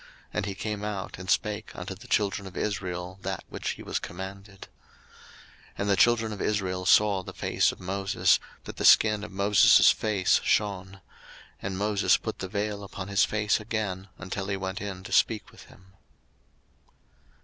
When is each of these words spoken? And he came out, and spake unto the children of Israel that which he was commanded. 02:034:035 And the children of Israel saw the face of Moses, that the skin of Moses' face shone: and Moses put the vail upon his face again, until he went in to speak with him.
And 0.33 0.47
he 0.47 0.55
came 0.55 0.83
out, 0.83 1.19
and 1.19 1.29
spake 1.29 1.75
unto 1.75 1.93
the 1.93 2.07
children 2.07 2.47
of 2.47 2.57
Israel 2.57 3.19
that 3.21 3.43
which 3.49 3.73
he 3.73 3.83
was 3.83 3.99
commanded. 3.99 4.67
02:034:035 5.77 5.77
And 5.77 5.89
the 5.91 5.95
children 5.95 6.33
of 6.33 6.41
Israel 6.41 6.87
saw 6.87 7.21
the 7.21 7.35
face 7.35 7.71
of 7.71 7.79
Moses, 7.79 8.39
that 8.63 8.77
the 8.77 8.83
skin 8.83 9.23
of 9.23 9.31
Moses' 9.31 9.91
face 9.91 10.41
shone: 10.43 11.01
and 11.61 11.77
Moses 11.77 12.17
put 12.17 12.39
the 12.39 12.47
vail 12.49 12.83
upon 12.83 13.09
his 13.09 13.25
face 13.25 13.59
again, 13.59 14.07
until 14.17 14.47
he 14.47 14.57
went 14.57 14.81
in 14.81 15.03
to 15.03 15.11
speak 15.11 15.51
with 15.51 15.65
him. 15.65 15.93